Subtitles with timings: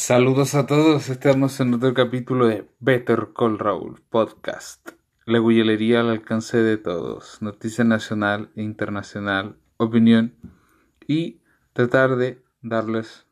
[0.00, 4.92] Saludos a todos, estamos en otro capítulo de Better Call Raúl Podcast.
[5.26, 10.34] La guillería al alcance de todos, noticia nacional e internacional, opinión
[11.06, 11.42] y
[11.74, 13.26] tratar de darles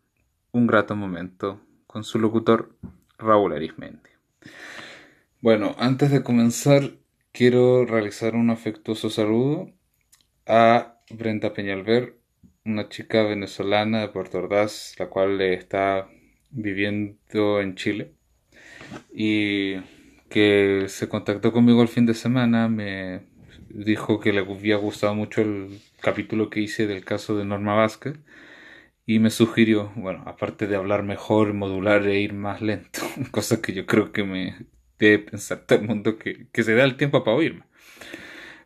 [0.53, 2.77] un grato momento con su locutor
[3.17, 4.11] Raúl Arismendi.
[5.41, 6.91] Bueno, antes de comenzar
[7.33, 9.73] quiero realizar un afectuoso saludo
[10.47, 12.19] a Brenda Peñalver,
[12.67, 16.11] una chica venezolana de Puerto Ordaz, la cual está
[16.51, 18.13] viviendo en Chile
[19.13, 19.77] y
[20.29, 23.23] que se contactó conmigo el fin de semana, me
[23.71, 28.19] dijo que le había gustado mucho el capítulo que hice del caso de Norma Vázquez
[29.07, 33.73] y me sugirió, bueno, aparte de hablar mejor, modular e ir más lento, cosa que
[33.73, 34.67] yo creo que me
[34.99, 37.65] debe pensar todo el mundo que, que se da el tiempo para oírme.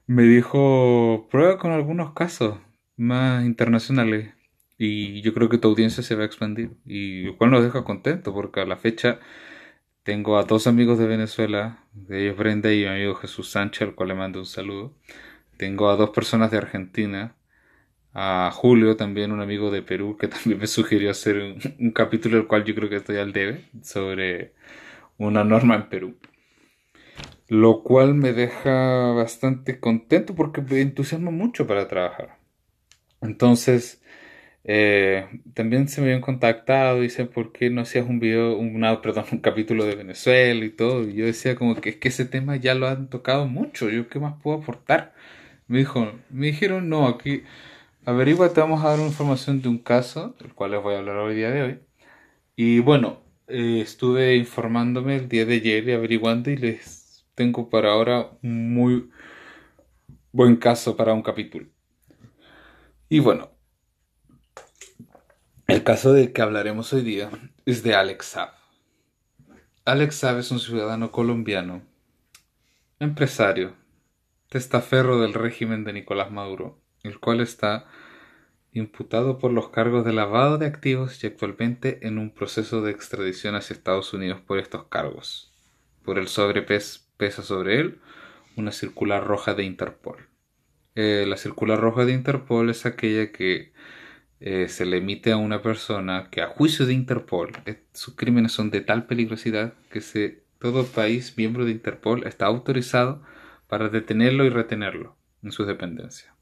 [0.06, 2.58] Me dijo, prueba con algunos casos
[2.96, 4.34] más internacionales
[4.78, 7.84] y yo creo que tu audiencia se va a expandir y lo cual nos deja
[7.84, 9.20] contento porque a la fecha
[10.02, 13.94] tengo a dos amigos de Venezuela, de ellos Brenda y mi amigo Jesús Sánchez, al
[13.94, 14.94] cual le mando un saludo.
[15.56, 17.36] Tengo a dos personas de Argentina,
[18.12, 22.36] a Julio, también un amigo de Perú, que también me sugirió hacer un, un capítulo,
[22.38, 24.54] el cual yo creo que estoy al debe, sobre
[25.18, 26.16] una norma en Perú.
[27.48, 32.38] Lo cual me deja bastante contento porque me entusiasma mucho para trabajar.
[33.20, 34.02] Entonces,
[34.64, 39.24] eh, también se me habían contactado, dicen, ¿por qué no hacías un video, un, perdón,
[39.32, 41.08] un capítulo de Venezuela y todo?
[41.08, 44.08] Y yo decía como que es que ese tema ya lo han tocado mucho, ¿yo
[44.08, 45.14] qué más puedo aportar?
[45.68, 47.44] Me dijo, me dijeron, no, aquí,
[48.04, 51.16] averigua, te vamos a dar información de un caso, del cual les voy a hablar
[51.16, 51.80] hoy día de hoy.
[52.56, 57.92] Y bueno, eh, estuve informándome el día de ayer y averiguando y les tengo para
[57.92, 59.10] ahora un muy
[60.32, 61.68] buen caso para un capítulo.
[63.08, 63.50] Y bueno,
[65.66, 67.30] el caso del que hablaremos hoy día
[67.64, 68.50] es de Alex Saab.
[69.84, 71.82] Alex Saab es un ciudadano colombiano,
[72.98, 73.74] empresario,
[74.48, 77.86] testaferro del régimen de Nicolás Maduro, el cual está
[78.72, 83.54] imputado por los cargos de lavado de activos y actualmente en un proceso de extradición
[83.54, 85.52] hacia Estados Unidos por estos cargos.
[86.04, 88.00] Por el sobrepeso pesa sobre él
[88.56, 90.28] una circular roja de Interpol.
[90.94, 93.72] Eh, la circular roja de Interpol es aquella que
[94.44, 98.50] eh, se le emite a una persona que a juicio de Interpol eh, sus crímenes
[98.50, 103.22] son de tal peligrosidad que se, todo país miembro de Interpol está autorizado
[103.68, 106.34] para detenerlo y retenerlo en sus dependencias.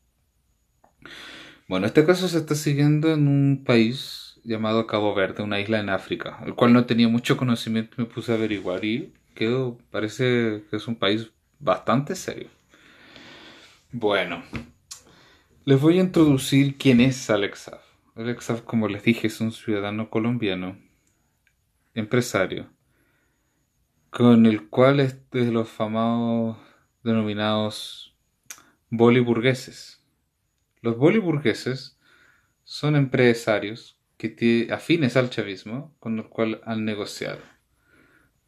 [1.68, 5.90] Bueno, este caso se está siguiendo en un país llamado Cabo Verde, una isla en
[5.90, 10.76] África, el cual no tenía mucho conocimiento, me puse a averiguar y quedó, parece que
[10.76, 12.48] es un país bastante serio.
[13.92, 14.42] Bueno,
[15.66, 17.68] les voy a introducir quién es Alex
[18.20, 20.78] Alex como les dije, es un ciudadano colombiano,
[21.94, 22.70] empresario,
[24.10, 26.58] con el cual es de los famosos
[27.02, 28.14] denominados
[28.90, 30.04] boliburgueses.
[30.82, 31.98] Los boliburgueses
[32.64, 37.40] son empresarios que afines al chavismo con los cual han negociado.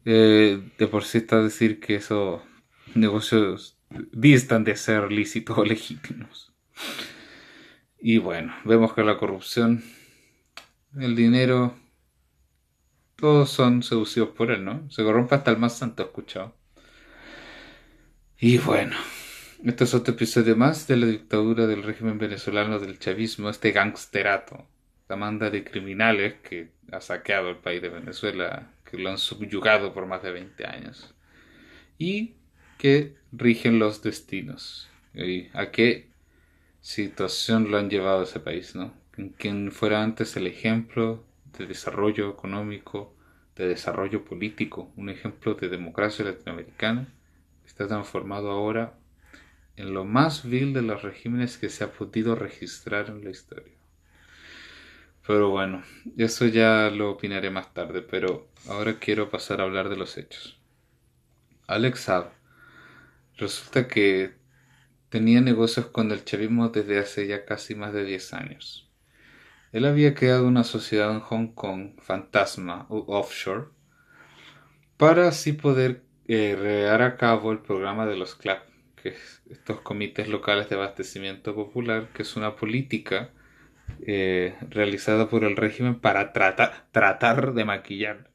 [0.05, 2.43] Eh, de por sí está decir que esos
[2.93, 3.79] negocios
[4.11, 6.53] distan de ser lícitos o legítimos.
[8.05, 9.81] Y bueno, vemos que la corrupción,
[10.99, 11.73] el dinero,
[13.15, 14.91] todos son seducidos por él, ¿no?
[14.91, 16.53] Se corrompe hasta el más santo, escuchado.
[18.37, 18.97] Y bueno,
[19.63, 24.67] este es otro episodio más de la dictadura del régimen venezolano del chavismo, este gangsterato,
[24.99, 29.93] esta manda de criminales que ha saqueado el país de Venezuela, que lo han subyugado
[29.93, 31.15] por más de 20 años
[31.97, 32.33] y
[32.77, 34.89] que rigen los destinos.
[35.13, 36.12] ¿Y ¿A qué
[36.83, 38.93] situación lo han llevado a ese país, ¿no?
[39.37, 41.23] Quien fuera antes el ejemplo
[41.57, 43.15] de desarrollo económico,
[43.55, 47.07] de desarrollo político, un ejemplo de democracia latinoamericana,
[47.65, 48.95] está transformado ahora
[49.77, 53.73] en lo más vil de los regímenes que se ha podido registrar en la historia.
[55.25, 55.83] Pero bueno,
[56.17, 60.59] eso ya lo opinaré más tarde, pero ahora quiero pasar a hablar de los hechos.
[61.65, 62.31] Alex Saab
[63.37, 64.42] resulta que
[65.13, 68.89] tenía negocios con el chavismo desde hace ya casi más de 10 años.
[69.71, 73.65] Él había creado una sociedad en Hong Kong, Fantasma Offshore,
[74.97, 78.63] para así poder eh, a cabo el programa de los CLAP,
[78.95, 83.29] que es estos comités locales de abastecimiento popular, que es una política
[84.07, 88.31] eh, realizada por el régimen para tratar de maquillar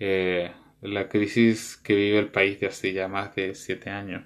[0.00, 0.50] eh,
[0.82, 4.24] la crisis que vive el país de hace ya más de siete años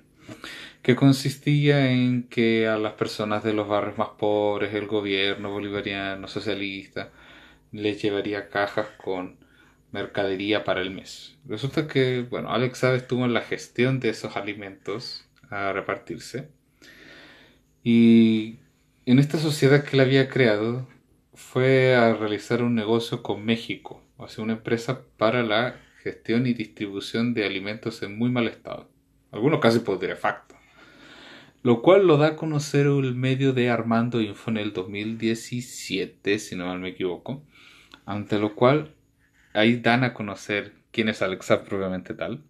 [0.83, 6.29] que consistía en que a las personas de los barrios más pobres el gobierno bolivariano
[6.29, 7.11] socialista
[7.73, 9.37] les llevaría cajas con
[9.93, 11.37] mercadería para el mes.
[11.47, 16.49] Resulta que, bueno, Alex Saab estuvo en la gestión de esos alimentos a repartirse.
[17.83, 18.59] Y
[19.07, 20.87] en esta sociedad que él había creado
[21.35, 26.53] fue a realizar un negocio con México, o sea, una empresa para la gestión y
[26.53, 28.91] distribución de alimentos en muy mal estado,
[29.31, 30.48] algunos casi putrefactos.
[31.63, 36.57] Lo cual lo da a conocer el medio de Armando Info en el 2017, si
[36.57, 37.43] no mal me equivoco,
[38.07, 38.95] ante lo cual
[39.55, 42.43] ahí dan a conocer quién es Alexa propiamente tal.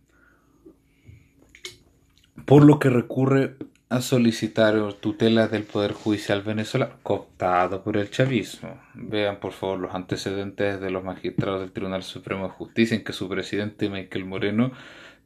[2.44, 3.56] Por lo que recurre
[3.88, 8.78] a solicitar tutela del Poder Judicial venezolano, cooptado por el chavismo.
[8.94, 13.14] Vean por favor los antecedentes de los magistrados del Tribunal Supremo de Justicia en que
[13.14, 14.72] su presidente Michael Moreno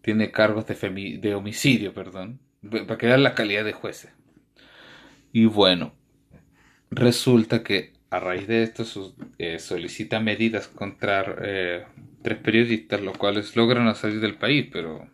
[0.00, 2.38] tiene cargos de, de homicidio, perdón,
[2.68, 4.12] para que vean la calidad de jueces.
[5.32, 5.94] Y bueno,
[6.90, 8.84] resulta que a raíz de esto
[9.38, 11.86] eh, solicita medidas contra eh,
[12.22, 15.08] tres periodistas, los cuales logran salir del país, pero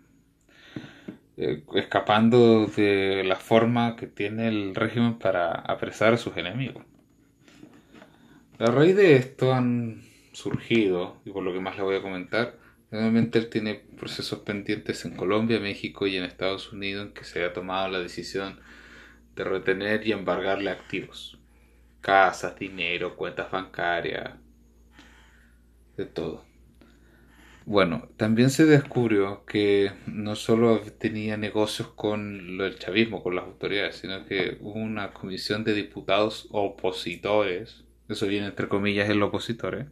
[1.37, 6.85] eh, escapando de la forma que tiene el régimen para apresar a sus enemigos.
[8.59, 10.03] A raíz de esto han
[10.33, 12.57] surgido, y por lo que más le voy a comentar,
[12.91, 17.45] Nuevamente él tiene procesos pendientes en Colombia, México y en Estados Unidos en que se
[17.45, 18.59] ha tomado la decisión
[19.37, 21.39] de retener y embargarle activos
[22.01, 24.35] casas, dinero, cuentas bancarias,
[25.97, 26.45] de todo.
[27.67, 33.97] Bueno, también se descubrió que no solo tenía negocios con el chavismo, con las autoridades,
[33.97, 39.87] sino que hubo una comisión de diputados opositores, eso viene entre comillas el opositores,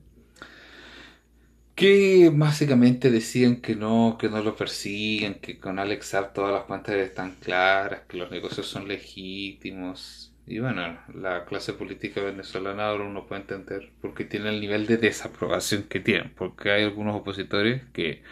[1.77, 6.65] que básicamente decían que no, que no lo persiguen, que con Alex Saab todas las
[6.65, 13.05] cuentas están claras, que los negocios son legítimos, y bueno, la clase política venezolana ahora
[13.05, 17.15] uno puede entender por qué tiene el nivel de desaprobación que tienen, porque hay algunos
[17.15, 18.23] opositores que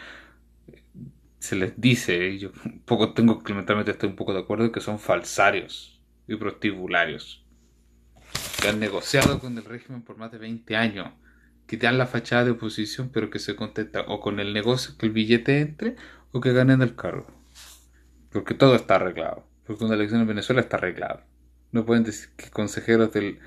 [1.37, 2.51] se les dice, y yo
[2.85, 3.53] poco tengo que
[3.91, 7.45] estoy un poco de acuerdo, que son falsarios y prostibularios,
[8.59, 11.09] que han negociado con el régimen por más de 20 años,
[11.67, 15.11] que la fachada de oposición, pero que se contenta o con el negocio, que el
[15.11, 15.95] billete entre,
[16.31, 17.27] o que ganen el cargo.
[18.31, 21.25] Porque todo está arreglado, porque una elección en Venezuela está arreglada.
[21.71, 23.39] No pueden decir que consejeros del,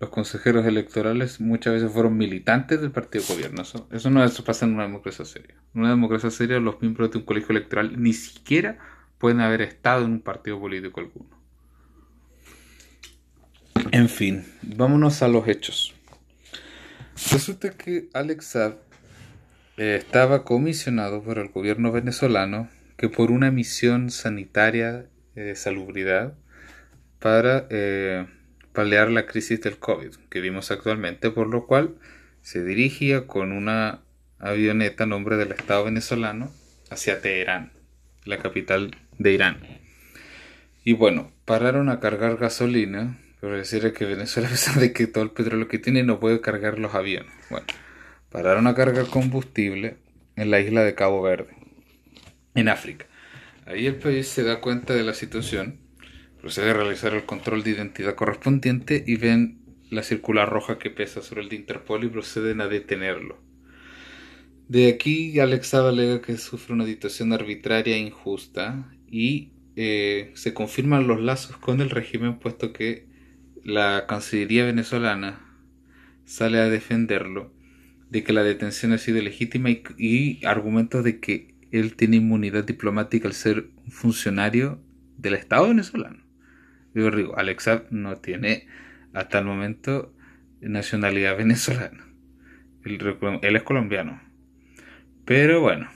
[0.00, 3.62] los consejeros electorales muchas veces fueron militantes del partido de gobierno.
[3.62, 5.56] Eso, eso no eso pasa en una democracia seria.
[5.74, 8.78] En una democracia seria los miembros de un colegio electoral ni siquiera
[9.18, 11.38] pueden haber estado en un partido político alguno.
[13.90, 15.94] En fin, vámonos a los hechos.
[17.30, 18.76] Resulta que Alex Saab
[19.76, 26.34] eh, estaba comisionado por el gobierno venezolano que por una misión sanitaria de salubridad
[27.18, 28.26] para eh,
[28.72, 31.96] paliar la crisis del COVID que vimos actualmente, por lo cual
[32.40, 34.02] se dirigía con una
[34.38, 36.52] avioneta a nombre del Estado venezolano
[36.88, 37.72] hacia Teherán,
[38.24, 39.58] la capital de Irán.
[40.84, 45.24] Y bueno, pararon a cargar gasolina, pero decir que Venezuela, a pesar de que todo
[45.24, 47.32] el petróleo que tiene, no puede cargar los aviones.
[47.50, 47.66] Bueno,
[48.30, 49.96] pararon a cargar combustible
[50.36, 51.56] en la isla de Cabo Verde,
[52.54, 53.06] en África.
[53.66, 55.78] Ahí el país se da cuenta de la situación
[56.40, 59.58] Procede a realizar el control de identidad correspondiente y ven
[59.90, 63.38] la circular roja que pesa sobre el de Interpol y proceden a detenerlo.
[64.68, 71.08] De aquí Alex alega que sufre una situación arbitraria e injusta y eh, se confirman
[71.08, 73.07] los lazos con el régimen puesto que
[73.68, 75.40] la Cancillería venezolana
[76.24, 77.52] sale a defenderlo
[78.08, 83.28] de que la detención ha sido legítima y, argumentos de que él tiene inmunidad diplomática
[83.28, 84.80] al ser un funcionario
[85.18, 86.16] del Estado venezolano.
[86.94, 88.66] Yo digo, Alexa no tiene
[89.12, 90.14] hasta el momento
[90.62, 92.06] nacionalidad venezolana.
[92.86, 94.18] Él, es colombiano.
[95.26, 95.90] Pero bueno,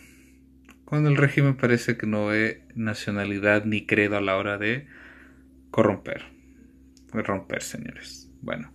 [0.85, 4.89] cuando el régimen parece que no ve nacionalidad ni credo a la hora de
[5.71, 6.42] corromper.
[7.13, 8.31] Romper, señores.
[8.41, 8.73] Bueno,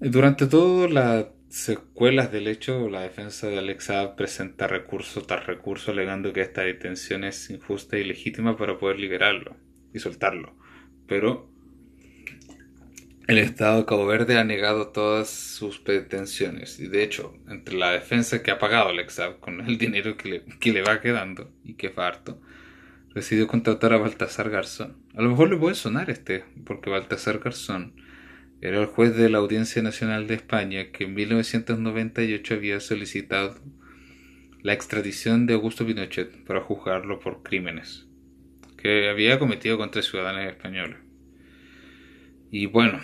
[0.00, 6.32] durante todas las secuelas del hecho, la defensa de Alexa presenta recurso tras recurso alegando
[6.32, 9.56] que esta detención es injusta y legítima para poder liberarlo
[9.92, 10.54] y soltarlo
[11.08, 11.50] pero
[13.26, 17.90] el Estado de Cabo Verde ha negado todas sus pretensiones y de hecho, entre la
[17.90, 21.50] defensa que ha pagado el EXAB con el dinero que le, que le va quedando
[21.64, 22.40] y que es harto,
[23.18, 24.96] decidió contratar a Baltasar Garzón.
[25.14, 27.94] A lo mejor le puede sonar este, porque Baltasar Garzón
[28.60, 33.56] era el juez de la Audiencia Nacional de España que en 1998 había solicitado
[34.62, 38.06] la extradición de Augusto Pinochet para juzgarlo por crímenes
[38.76, 40.98] que había cometido contra ciudadanos españoles.
[42.50, 43.00] Y bueno,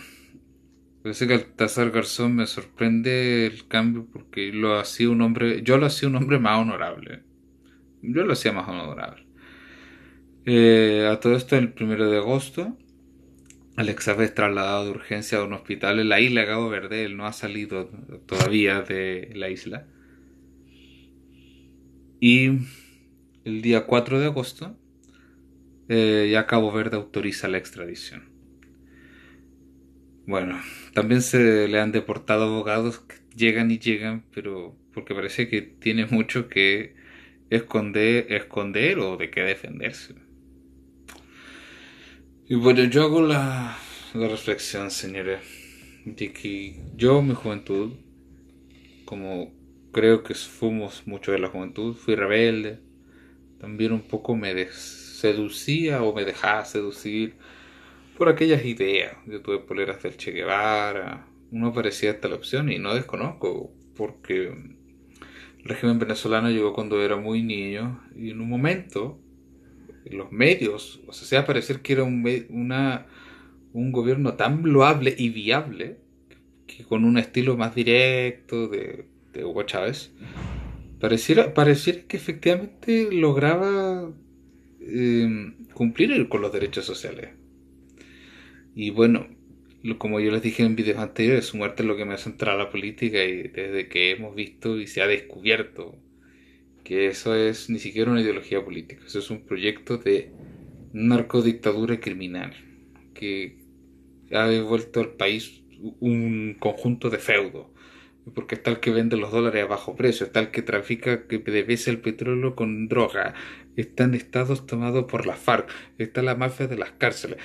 [1.04, 5.84] Parece que Altazar Garzón me sorprende el cambio porque lo hacía un hombre, yo lo
[5.84, 7.20] hacía un hombre más honorable.
[8.00, 9.23] Yo lo hacía más honorable.
[10.46, 12.76] Eh, a todo esto, el primero de agosto,
[13.76, 17.04] Alex es trasladado de urgencia a un hospital en la isla Cabo Verde.
[17.04, 17.90] Él no ha salido
[18.26, 19.86] todavía de la isla.
[22.20, 22.50] Y
[23.44, 24.76] el día 4 de agosto,
[25.88, 28.24] eh, ya Cabo Verde autoriza la extradición.
[30.26, 30.60] Bueno,
[30.94, 36.06] también se le han deportado abogados que llegan y llegan, pero porque parece que tiene
[36.06, 36.94] mucho que
[37.50, 40.23] esconder, esconder o de qué defenderse.
[42.46, 43.74] Y bueno, yo hago la,
[44.12, 45.40] la reflexión, señores,
[46.04, 47.92] de que yo, mi juventud,
[49.06, 49.50] como
[49.92, 52.80] creo que fuimos mucho de la juventud, fui rebelde,
[53.58, 57.36] también un poco me seducía o me dejaba seducir
[58.18, 59.16] por aquellas ideas.
[59.26, 64.48] Yo tuve poleras del Che Guevara, uno parecía esta la opción y no desconozco, porque
[64.48, 69.18] el régimen venezolano llegó cuando era muy niño y en un momento
[70.04, 73.06] los medios, o sea, parecer que era un, una,
[73.72, 75.98] un gobierno tan loable y viable
[76.66, 80.12] que con un estilo más directo de, de Hugo Chávez,
[81.00, 84.12] pareciera, pareciera que efectivamente lograba
[84.80, 87.30] eh, cumplir con los derechos sociales.
[88.74, 89.28] Y bueno,
[89.98, 92.58] como yo les dije en videos anteriores, su muerte es lo que me ha centrado
[92.58, 95.98] a la política y desde que hemos visto y se ha descubierto
[96.84, 100.30] que eso es ni siquiera una ideología política, eso es un proyecto de
[100.92, 102.54] narcodictadura criminal
[103.14, 103.58] que
[104.32, 105.62] ha devuelto al país
[106.00, 107.73] un conjunto de feudo
[108.32, 111.38] porque está el que vende los dólares a bajo precio, está el que trafica, que
[111.38, 113.34] devese el petróleo con droga,
[113.76, 117.38] están estados tomados por la FARC, está la mafia de las cárceles,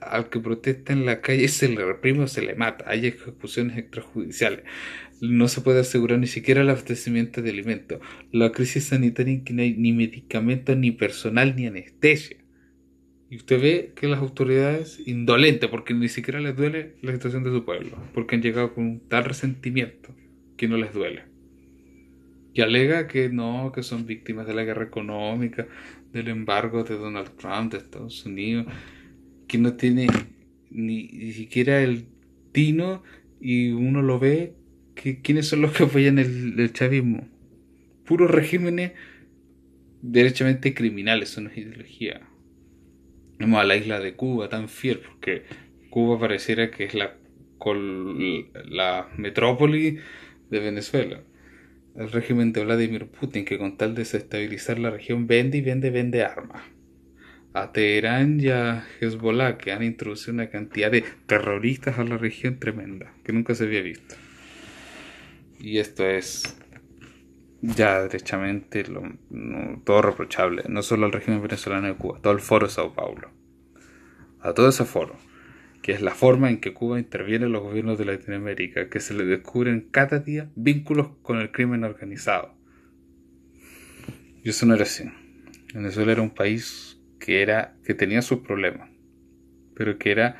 [0.00, 3.76] al que protesta en la calle se le reprime o se le mata, hay ejecuciones
[3.76, 4.64] extrajudiciales,
[5.20, 8.00] no se puede asegurar ni siquiera el abastecimiento de alimentos,
[8.32, 12.38] la crisis sanitaria en que no hay ni medicamentos, ni personal, ni anestesia.
[13.30, 17.50] Y usted ve que las autoridades, indolentes, porque ni siquiera les duele la situación de
[17.50, 20.14] su pueblo, porque han llegado con un tal resentimiento
[20.62, 21.24] que no les duele.
[22.54, 25.66] Y alega que no, que son víctimas de la guerra económica,
[26.12, 28.66] del embargo de Donald Trump, de Estados Unidos,
[29.48, 30.06] que no tiene
[30.70, 32.06] ni, siquiera el
[32.52, 33.02] tino
[33.40, 34.54] y uno lo ve,
[34.94, 37.26] que quiénes son los que apoyan el, el chavismo.
[38.04, 38.92] Puros regímenes
[40.00, 42.20] derechamente criminales, son una ideología.
[43.36, 45.42] Vemos a la isla de Cuba tan fiel, porque
[45.90, 47.16] Cuba pareciera que es la,
[48.70, 49.98] la metrópoli
[50.52, 51.20] de Venezuela.
[51.96, 55.90] El régimen de Vladimir Putin, que con tal de desestabilizar la región vende y vende,
[55.90, 56.62] vende armas.
[57.54, 62.58] A Teherán y a Hezbollah, que han introducido una cantidad de terroristas a la región
[62.58, 64.14] tremenda, que nunca se había visto.
[65.58, 66.56] Y esto es
[67.60, 69.02] ya derechamente lo,
[69.84, 73.30] todo reprochable, no solo al régimen venezolano de Cuba, todo el foro de Sao Paulo.
[74.40, 75.16] A todo ese foro
[75.82, 79.14] que es la forma en que Cuba interviene en los gobiernos de Latinoamérica, que se
[79.14, 82.54] le descubren cada día vínculos con el crimen organizado.
[84.44, 85.04] Y eso no era así.
[85.74, 88.90] Venezuela era un país que era que tenía sus problemas,
[89.74, 90.36] pero que era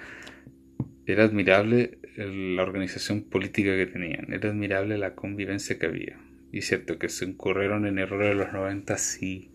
[1.06, 6.18] era admirable la organización política que tenían, era admirable la convivencia que había.
[6.52, 9.50] Y cierto que se incurrieron en errores de los 90, sí.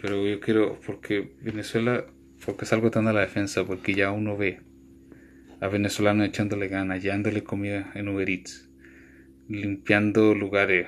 [0.00, 2.06] Pero yo quiero, porque Venezuela
[2.48, 4.60] porque salgo tan a la defensa, porque ya uno ve
[5.60, 8.70] a venezolanos echándole ganas, llevándole comida en Uber Eats,
[9.50, 10.86] limpiando lugares,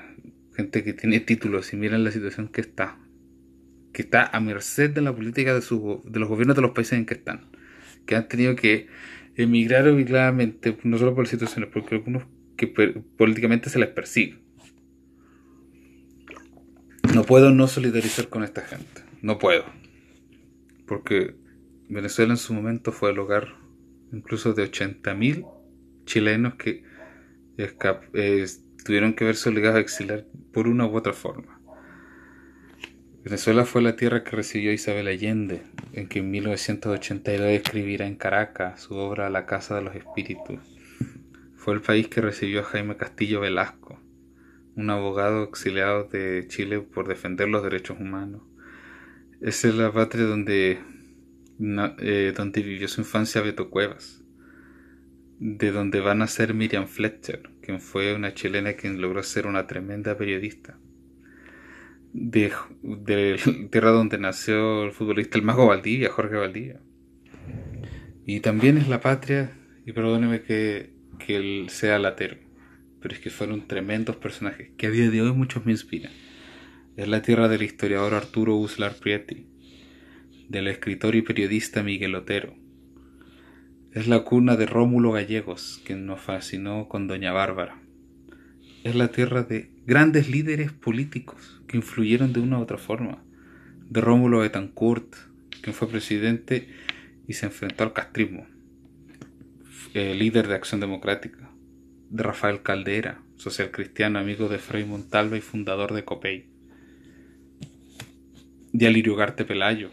[0.56, 2.98] gente que tiene títulos y miren la situación que está,
[3.92, 6.94] que está a merced de la política de, su, de los gobiernos de los países
[6.94, 7.50] en que están,
[8.06, 8.86] que han tenido que
[9.36, 12.22] emigrar obligadamente, no solo por situaciones, porque algunos
[12.56, 14.38] que políticamente se les persigue.
[17.14, 19.66] No puedo no solidarizar con esta gente, no puedo
[20.90, 21.36] porque
[21.90, 23.56] Venezuela en su momento fue el hogar
[24.12, 25.46] incluso de 80.000
[26.04, 26.84] chilenos que
[27.58, 28.46] eh,
[28.84, 31.60] tuvieron que verse obligados a exiliar por una u otra forma.
[33.22, 38.80] Venezuela fue la tierra que recibió Isabel Allende, en que en 1982 escribirá en Caracas
[38.80, 40.58] su obra La Casa de los Espíritus.
[41.56, 44.00] Fue el país que recibió a Jaime Castillo Velasco,
[44.74, 48.40] un abogado exiliado de Chile por defender los derechos humanos.
[49.42, 50.78] Esa es la patria donde,
[51.98, 54.22] eh, donde vivió su infancia Beto Cuevas,
[55.38, 59.66] de donde va a nacer Miriam Fletcher, quien fue una chilena quien logró ser una
[59.66, 60.78] tremenda periodista,
[62.14, 62.52] de,
[62.82, 66.80] de tierra donde nació el futbolista el mago Valdivia, Jorge Valdivia.
[68.24, 69.52] Y también es la patria
[69.84, 72.38] y perdóneme que, que él sea latero,
[73.02, 76.12] pero es que fueron tremendos personajes que a día de hoy muchos me inspiran.
[76.96, 79.49] Es la tierra del historiador Arturo Uslar Prieti,
[80.50, 82.56] del escritor y periodista Miguel Otero.
[83.92, 87.80] Es la cuna de Rómulo Gallegos, quien nos fascinó con Doña Bárbara.
[88.82, 93.22] Es la tierra de grandes líderes políticos que influyeron de una u otra forma.
[93.88, 95.14] De Rómulo Betancourt,
[95.62, 96.68] quien fue presidente
[97.28, 98.44] y se enfrentó al castrismo.
[99.94, 101.48] Eh, líder de Acción Democrática.
[102.08, 106.48] De Rafael Caldera, social cristiano, amigo de Frei Montalva y fundador de COPEI.
[108.72, 109.90] De Alirio Garte Pelayo.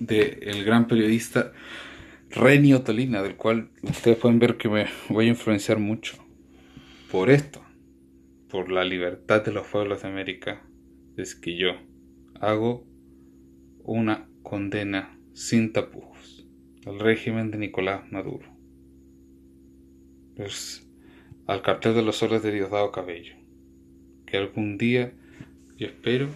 [0.00, 1.52] De el gran periodista
[2.30, 6.16] Renio Tolina, del cual ustedes pueden ver que me voy a influenciar mucho.
[7.10, 7.62] Por esto,
[8.48, 10.62] por la libertad de los pueblos de América,
[11.16, 11.70] es que yo
[12.40, 12.86] hago
[13.84, 16.46] una condena sin tapujos
[16.86, 18.48] al régimen de Nicolás Maduro.
[21.46, 23.34] Al cartel de los soles de Diosdado Cabello.
[24.24, 25.12] Que algún día
[25.76, 26.28] yo espero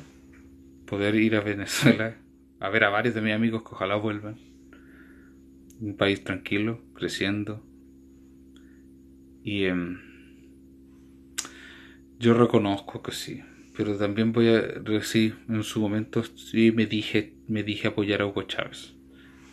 [0.86, 2.20] poder ir a Venezuela
[2.64, 4.36] a ver a varios de mis amigos que ojalá vuelvan.
[5.80, 7.62] Un país tranquilo, creciendo.
[9.42, 10.00] Y em,
[12.18, 13.42] yo reconozco que sí,
[13.76, 18.26] pero también voy a decir en su momento sí me dije me dije apoyar a
[18.26, 18.94] Hugo Chávez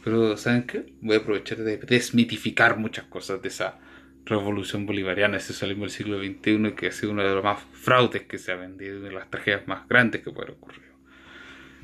[0.04, 3.80] pero saben qué voy a aprovechar de desmitificar muchas cosas de esa
[4.26, 8.24] revolución bolivariana ese socialismo del siglo XXI que ha sido uno de los más fraudes
[8.24, 10.92] que se ha vendido y de las tragedias más grandes que puede ocurrir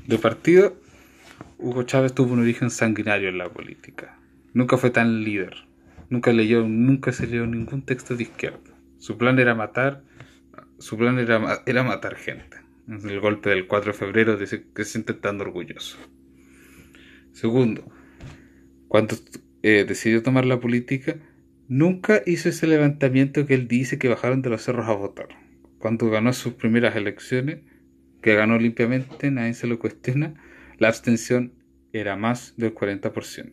[0.06, 0.87] de partido
[1.58, 4.18] Hugo Chávez tuvo un origen sanguinario en la política
[4.54, 5.54] nunca fue tan líder
[6.08, 10.02] nunca leyó nunca se leyó ningún texto de izquierda su plan era matar
[10.78, 12.58] su plan era, era matar gente.
[12.86, 15.98] El golpe del 4 de febrero dice que se siente tan orgulloso.
[17.32, 17.84] Segundo,
[18.88, 19.16] cuando
[19.62, 21.16] eh, decidió tomar la política,
[21.68, 25.28] nunca hizo ese levantamiento que él dice que bajaron de los cerros a votar.
[25.78, 27.60] Cuando ganó sus primeras elecciones,
[28.22, 30.34] que ganó limpiamente, nadie se lo cuestiona,
[30.78, 31.52] la abstención
[31.92, 33.52] era más del 40%.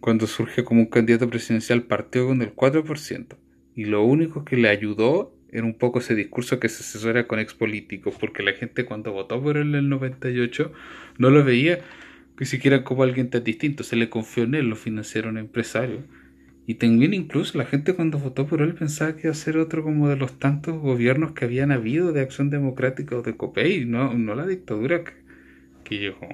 [0.00, 3.36] Cuando surgió como un candidato presidencial, partió con el 4%.
[3.74, 7.38] Y lo único que le ayudó era un poco ese discurso que se asesora con
[7.38, 10.72] ex políticos, porque la gente cuando votó por él en el 98
[11.18, 11.80] no lo veía
[12.38, 16.00] ni siquiera como alguien tan distinto, se le confió en él, lo financiaron empresario.
[16.66, 19.84] Y también incluso la gente cuando votó por él pensaba que iba a ser otro
[19.84, 24.14] como de los tantos gobiernos que habían habido de acción democrática o de COPEI, no,
[24.14, 25.23] no la dictadura que,
[25.84, 26.28] que llegó.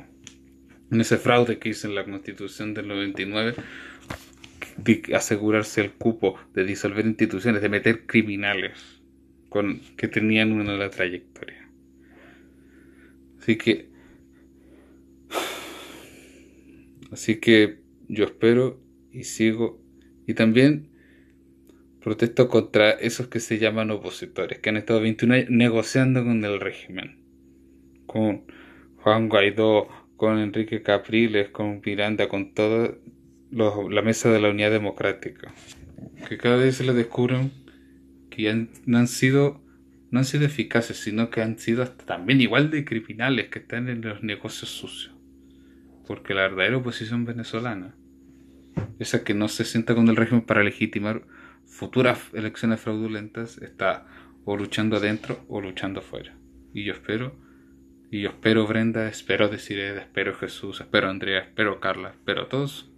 [0.90, 3.54] En ese fraude que hizo en la constitución del 99,
[4.76, 9.00] de asegurarse el cupo, de disolver instituciones, de meter criminales
[9.48, 11.68] con, que tenían una la trayectoria.
[13.38, 13.88] Así que,
[17.12, 18.80] así que yo espero
[19.12, 19.82] y sigo
[20.26, 20.88] y también
[22.00, 26.60] protesto contra esos que se llaman opositores, que han estado 21 años negociando con el
[26.60, 27.18] régimen,
[28.06, 28.44] con
[29.02, 32.94] Juan Guaidó, con Enrique Capriles, con Miranda, con toda
[33.50, 35.52] la mesa de la unidad democrática,
[36.28, 37.52] que cada vez se le descubren
[38.28, 39.62] que no han sido
[40.10, 44.02] no han sido eficaces, sino que han sido también igual de criminales que están en
[44.02, 45.14] los negocios sucios.
[46.06, 47.94] Porque la verdadera oposición venezolana,
[48.98, 51.22] esa que no se sienta con el régimen para legitimar
[51.64, 54.06] futuras elecciones fraudulentas, está
[54.44, 56.36] o luchando adentro o luchando afuera.
[56.74, 57.36] Y yo espero,
[58.10, 62.90] y yo espero Brenda, espero Desiree, espero Jesús, espero Andrea, espero Carla, espero todos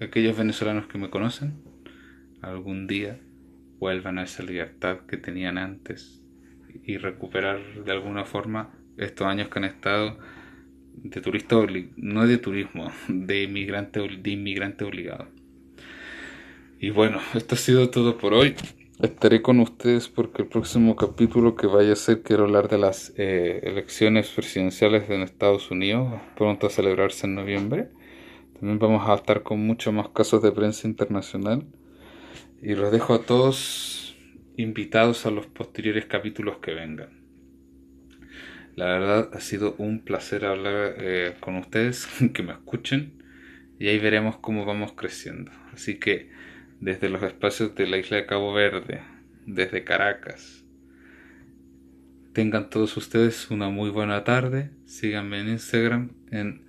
[0.00, 1.62] aquellos venezolanos que me conocen,
[2.40, 3.20] algún día
[3.78, 6.22] vuelvan a esa libertad que tenían antes
[6.84, 10.18] y recuperar de alguna forma estos años que han estado
[10.94, 11.56] de turista
[11.96, 15.28] no de turismo, de inmigrante, de inmigrante obligado.
[16.78, 18.54] Y bueno, esto ha sido todo por hoy.
[19.02, 23.12] Estaré con ustedes porque el próximo capítulo que vaya a ser quiero hablar de las
[23.18, 27.90] eh, elecciones presidenciales en Estados Unidos, pronto a celebrarse en noviembre.
[28.54, 31.66] También vamos a estar con muchos más casos de prensa internacional.
[32.62, 34.16] Y los dejo a todos
[34.56, 37.20] invitados a los posteriores capítulos que vengan.
[38.76, 43.22] La verdad ha sido un placer hablar eh, con ustedes, que me escuchen
[43.78, 45.52] y ahí veremos cómo vamos creciendo.
[45.74, 46.30] Así que
[46.86, 49.00] desde los espacios de la isla de Cabo Verde,
[49.44, 50.64] desde Caracas,
[52.32, 54.70] tengan todos ustedes una muy buena tarde.
[54.84, 56.64] Síganme en Instagram en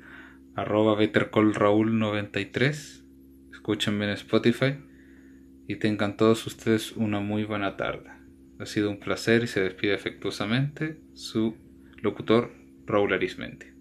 [0.56, 3.04] arroba bettercallraúl93.
[3.52, 4.78] Escúchenme en Spotify
[5.68, 8.10] y tengan todos ustedes una muy buena tarde.
[8.58, 11.56] Ha sido un placer y se despide afectuosamente su
[12.02, 12.54] locutor
[12.88, 13.77] Raúl Arismendi.